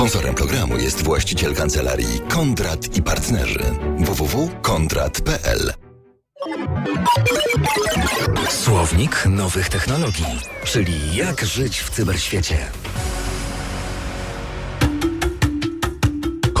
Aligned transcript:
Sponsorem 0.00 0.34
programu 0.34 0.78
jest 0.78 1.02
właściciel 1.02 1.54
kancelarii 1.54 2.20
Kondrat 2.28 2.96
i 2.96 3.02
Partnerzy 3.02 3.64
www.kondrat.pl 3.98 5.72
Słownik 8.48 9.26
nowych 9.26 9.68
technologii, 9.68 10.40
czyli 10.64 11.16
jak 11.16 11.44
żyć 11.44 11.80
w 11.80 11.90
cyberświecie. 11.90 12.56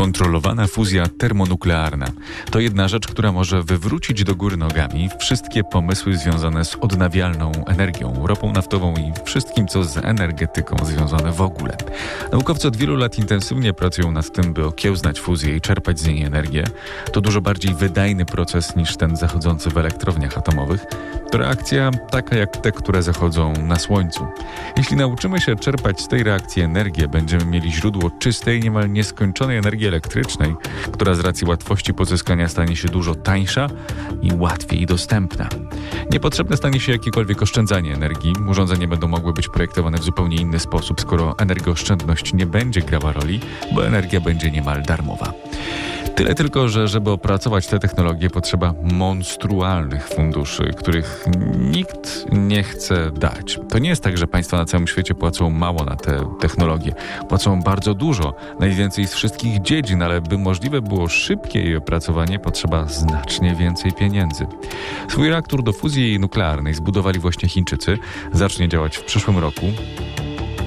Kontrolowana 0.00 0.66
fuzja 0.66 1.06
termonuklearna 1.18 2.06
to 2.50 2.60
jedna 2.60 2.88
rzecz, 2.88 3.06
która 3.06 3.32
może 3.32 3.62
wywrócić 3.62 4.24
do 4.24 4.34
góry 4.34 4.56
nogami 4.56 5.10
wszystkie 5.18 5.64
pomysły 5.64 6.16
związane 6.16 6.64
z 6.64 6.74
odnawialną 6.74 7.52
energią, 7.66 8.26
ropą 8.26 8.52
naftową 8.52 8.94
i 8.94 9.12
wszystkim, 9.24 9.68
co 9.68 9.84
z 9.84 9.96
energetyką 9.96 10.76
związane 10.84 11.32
w 11.32 11.40
ogóle. 11.40 11.76
Naukowcy 12.32 12.68
od 12.68 12.76
wielu 12.76 12.96
lat 12.96 13.18
intensywnie 13.18 13.72
pracują 13.72 14.12
nad 14.12 14.32
tym, 14.32 14.52
by 14.52 14.66
okiełznać 14.66 15.20
fuzję 15.20 15.56
i 15.56 15.60
czerpać 15.60 16.00
z 16.00 16.06
niej 16.06 16.22
energię. 16.22 16.64
To 17.12 17.20
dużo 17.20 17.40
bardziej 17.40 17.74
wydajny 17.74 18.24
proces 18.24 18.76
niż 18.76 18.96
ten 18.96 19.16
zachodzący 19.16 19.70
w 19.70 19.78
elektrowniach 19.78 20.38
atomowych. 20.38 20.84
To 21.30 21.38
reakcja 21.38 21.90
taka 22.10 22.36
jak 22.36 22.56
te, 22.56 22.72
które 22.72 23.02
zachodzą 23.02 23.52
na 23.52 23.76
Słońcu. 23.76 24.26
Jeśli 24.76 24.96
nauczymy 24.96 25.40
się 25.40 25.56
czerpać 25.56 26.00
z 26.00 26.08
tej 26.08 26.22
reakcji 26.22 26.62
energię, 26.62 27.08
będziemy 27.08 27.44
mieli 27.44 27.72
źródło 27.72 28.10
czystej, 28.18 28.60
niemal 28.60 28.92
nieskończonej 28.92 29.58
energii 29.58 29.86
elektrycznej, 29.86 30.54
która 30.92 31.14
z 31.14 31.20
racji 31.20 31.46
łatwości 31.46 31.94
pozyskania 31.94 32.48
stanie 32.48 32.76
się 32.76 32.88
dużo 32.88 33.14
tańsza 33.14 33.68
i 34.22 34.32
łatwiej 34.32 34.86
dostępna. 34.86 35.48
Niepotrzebne 36.12 36.56
stanie 36.56 36.80
się 36.80 36.92
jakiekolwiek 36.92 37.42
oszczędzanie 37.42 37.94
energii. 37.94 38.32
Urządzenia 38.48 38.88
będą 38.88 39.08
mogły 39.08 39.32
być 39.32 39.48
projektowane 39.48 39.98
w 39.98 40.02
zupełnie 40.02 40.36
inny 40.36 40.58
sposób, 40.58 41.00
skoro 41.00 41.34
energooszczędność 41.38 42.34
nie 42.34 42.46
będzie 42.46 42.80
grała 42.80 43.12
roli, 43.12 43.40
bo 43.72 43.86
energia 43.86 44.20
będzie 44.20 44.50
niemal 44.50 44.82
darmowa. 44.82 45.32
Tyle 46.20 46.34
tylko, 46.34 46.68
że 46.68 46.88
żeby 46.88 47.10
opracować 47.10 47.66
te 47.66 47.78
technologie 47.78 48.30
potrzeba 48.30 48.74
monstrualnych 48.92 50.08
funduszy, 50.08 50.70
których 50.76 51.26
nikt 51.58 52.26
nie 52.32 52.62
chce 52.62 53.10
dać. 53.10 53.58
To 53.68 53.78
nie 53.78 53.88
jest 53.88 54.02
tak, 54.02 54.18
że 54.18 54.26
państwa 54.26 54.56
na 54.56 54.64
całym 54.64 54.86
świecie 54.86 55.14
płacą 55.14 55.50
mało 55.50 55.84
na 55.84 55.96
te 55.96 56.24
technologie. 56.40 56.94
Płacą 57.28 57.62
bardzo 57.62 57.94
dużo, 57.94 58.34
najwięcej 58.58 59.06
z 59.06 59.14
wszystkich 59.14 59.62
dziedzin, 59.62 60.02
ale 60.02 60.20
by 60.20 60.38
możliwe 60.38 60.82
było 60.82 61.08
szybkie 61.08 61.60
jej 61.60 61.76
opracowanie, 61.76 62.38
potrzeba 62.38 62.84
znacznie 62.84 63.54
więcej 63.54 63.92
pieniędzy. 63.92 64.46
Swój 65.08 65.28
reaktor 65.28 65.62
do 65.62 65.72
fuzji 65.72 66.18
nuklearnej 66.18 66.74
zbudowali 66.74 67.18
właśnie 67.18 67.48
Chińczycy. 67.48 67.98
Zacznie 68.32 68.68
działać 68.68 68.96
w 68.96 69.04
przyszłym 69.04 69.38
roku. 69.38 69.66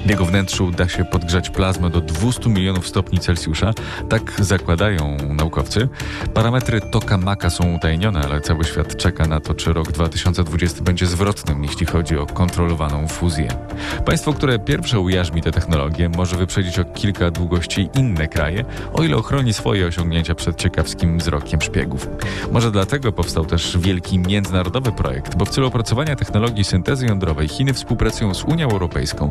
W 0.04 0.10
jego 0.10 0.24
wnętrzu 0.24 0.70
da 0.70 0.88
się 0.88 1.04
podgrzać 1.04 1.50
plazmę 1.50 1.90
do 1.90 2.00
200 2.00 2.50
milionów 2.50 2.88
stopni 2.88 3.18
Celsjusza. 3.18 3.74
Tak 4.08 4.32
zakładają 4.38 5.16
naukowcy. 5.28 5.88
Parametry 6.34 6.80
tokamaka 6.80 7.50
są 7.50 7.74
utajnione, 7.74 8.20
ale 8.20 8.40
cały 8.40 8.64
świat 8.64 8.96
czeka 8.96 9.26
na 9.26 9.40
to, 9.40 9.54
czy 9.54 9.72
rok 9.72 9.92
2020 9.92 10.82
będzie 10.82 11.06
zwrotnym, 11.06 11.64
jeśli 11.64 11.86
chodzi 11.86 12.18
o 12.18 12.26
kontrolowaną 12.26 13.08
fuzję. 13.08 13.48
Państwo, 14.06 14.32
które 14.32 14.58
pierwsze 14.58 15.00
ujarzmi 15.00 15.42
tę 15.42 15.52
technologię, 15.52 16.08
może 16.08 16.36
wyprzedzić 16.36 16.78
o 16.78 16.84
kilka 16.84 17.30
długości 17.30 17.88
inne 17.94 18.28
kraje, 18.28 18.64
o 18.92 19.02
ile 19.02 19.16
ochroni 19.16 19.52
swoje 19.52 19.86
osiągnięcia 19.86 20.34
przed 20.34 20.56
ciekawskim 20.56 21.18
wzrokiem 21.18 21.62
szpiegów. 21.62 22.08
Może 22.52 22.70
dlatego 22.70 23.12
powstał 23.12 23.44
też 23.44 23.78
wielki 23.78 24.18
międzynarodowy 24.18 24.92
projekt, 24.92 25.36
bo 25.36 25.44
w 25.44 25.50
celu 25.50 25.66
opracowania 25.66 26.16
technologii 26.16 26.64
syntezy 26.64 27.06
jądrowej 27.06 27.48
Chiny 27.48 27.74
współpracują 27.74 28.34
z 28.34 28.44
Unią 28.44 28.70
Europejską, 28.70 29.28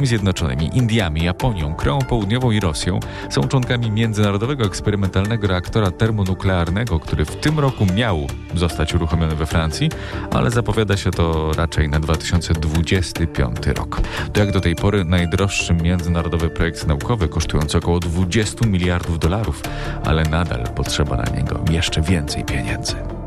Stanami 0.00 0.08
Zjednoczonymi, 0.08 0.70
Indiami, 0.74 1.24
Japonią, 1.24 1.74
Kreą 1.74 1.98
Południową 1.98 2.50
i 2.50 2.60
Rosją. 2.60 3.00
Są 3.30 3.48
członkami 3.48 3.90
międzynarodowego 3.90 4.64
eksperymentalnego 4.64 5.46
reaktora 5.46 5.90
termonuklearnego, 5.90 7.00
który 7.00 7.24
w 7.24 7.36
tym 7.36 7.58
roku 7.58 7.86
miał 7.94 8.26
zostać 8.54 8.94
uruchomiony 8.94 9.36
we 9.36 9.46
Francji, 9.46 9.90
ale 10.30 10.50
zapowiada 10.50 10.96
się 10.96 11.10
to 11.10 11.52
raczej 11.52 11.88
na 11.88 12.00
2025 12.00 13.66
rok. 13.66 14.00
To 14.32 14.40
jak 14.40 14.52
do 14.52 14.60
tej 14.60 14.76
pory 14.76 15.04
najdroższy 15.04 15.74
międzynarodowy 15.74 16.50
projekt 16.50 16.86
naukowy, 16.86 17.28
kosztujący 17.28 17.78
około 17.78 18.00
20 18.00 18.66
miliardów 18.66 19.18
dolarów, 19.18 19.62
ale 20.04 20.22
nadal 20.22 20.64
potrzeba 20.74 21.16
na 21.16 21.36
niego 21.36 21.64
jeszcze 21.70 22.02
więcej 22.02 22.44
pieniędzy. 22.44 23.19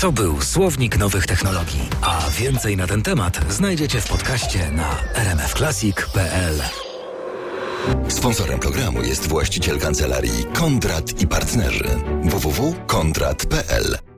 To 0.00 0.12
był 0.12 0.40
Słownik 0.40 0.98
Nowych 0.98 1.26
Technologii, 1.26 1.88
a 2.02 2.30
więcej 2.30 2.76
na 2.76 2.86
ten 2.86 3.02
temat 3.02 3.40
znajdziecie 3.48 4.00
w 4.00 4.08
podcaście 4.08 4.70
na 4.70 4.96
rmfclassic.pl. 5.14 6.62
Sponsorem 8.08 8.58
programu 8.58 9.02
jest 9.02 9.28
właściciel 9.28 9.78
kancelarii 9.78 10.44
Kondrat 10.54 11.22
i 11.22 11.26
Partnerzy. 11.26 11.88
Www.kondrat.pl 12.22 14.11